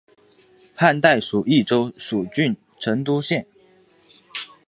[0.73, 3.45] 汉代属益州蜀郡成都县。